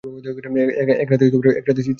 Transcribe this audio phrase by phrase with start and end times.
[1.03, 1.87] এক রাতে শীত ছিল প্রচণ্ড।